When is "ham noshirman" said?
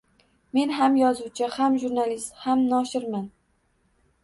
2.47-3.31